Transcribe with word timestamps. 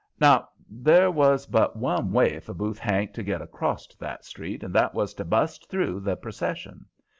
Now, 0.19 0.49
there 0.67 1.11
was 1.11 1.45
but 1.45 1.75
one 1.75 2.11
way 2.11 2.39
for 2.39 2.55
Booth 2.55 2.79
Hank 2.79 3.13
to 3.13 3.21
get 3.21 3.39
acrost 3.39 3.99
that 3.99 4.25
street, 4.25 4.63
and 4.63 4.73
that 4.73 4.95
was 4.95 5.13
to 5.13 5.23
bust 5.23 5.69
through 5.69 5.99
the 5.99 6.15
procession. 6.15 6.87